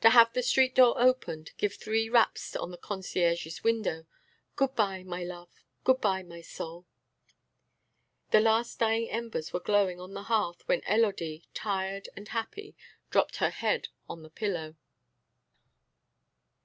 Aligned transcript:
To 0.00 0.10
have 0.10 0.32
the 0.32 0.42
street 0.42 0.74
door 0.74 1.00
opened, 1.00 1.52
give 1.56 1.74
three 1.76 2.08
raps 2.08 2.56
on 2.56 2.72
the 2.72 2.76
concierge's 2.76 3.62
window. 3.62 4.06
Good 4.56 4.74
bye, 4.74 5.04
my 5.04 5.22
life, 5.22 5.62
good 5.84 6.00
bye, 6.00 6.24
my 6.24 6.40
soul!" 6.40 6.84
The 8.32 8.40
last 8.40 8.80
dying 8.80 9.08
embers 9.08 9.52
were 9.52 9.60
glowing 9.60 10.00
on 10.00 10.14
the 10.14 10.24
hearth 10.24 10.66
when 10.66 10.80
Élodie, 10.80 11.44
tired 11.54 12.08
and 12.16 12.26
happy, 12.26 12.74
dropped 13.10 13.36
her 13.36 13.50
head 13.50 13.86
on 14.08 14.24
the 14.24 14.30
pillow. 14.30 14.74